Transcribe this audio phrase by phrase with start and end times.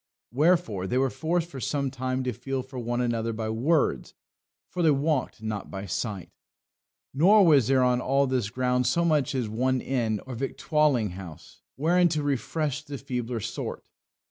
[0.31, 4.15] Wherefore they were forced for some time to feel for one another by words,
[4.67, 6.31] for they walked not by sight.
[7.13, 11.61] Nor was there on all this ground so much as one inn or victualling house
[11.75, 13.85] wherein to refresh the feebler sort.